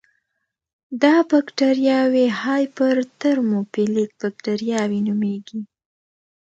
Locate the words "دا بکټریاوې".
1.03-2.25